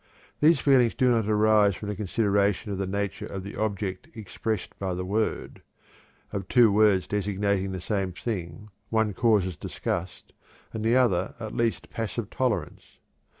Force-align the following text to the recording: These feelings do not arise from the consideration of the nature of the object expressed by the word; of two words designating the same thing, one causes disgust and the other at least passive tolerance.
These 0.39 0.59
feelings 0.59 0.95
do 0.95 1.11
not 1.11 1.29
arise 1.29 1.75
from 1.75 1.89
the 1.89 1.95
consideration 1.95 2.71
of 2.71 2.79
the 2.79 2.87
nature 2.87 3.27
of 3.27 3.43
the 3.43 3.55
object 3.55 4.07
expressed 4.15 4.79
by 4.79 4.95
the 4.95 5.05
word; 5.05 5.61
of 6.33 6.47
two 6.47 6.71
words 6.71 7.05
designating 7.05 7.71
the 7.71 7.81
same 7.81 8.11
thing, 8.11 8.69
one 8.89 9.13
causes 9.13 9.55
disgust 9.55 10.33
and 10.73 10.83
the 10.83 10.95
other 10.95 11.35
at 11.39 11.53
least 11.53 11.91
passive 11.91 12.31
tolerance. 12.31 12.97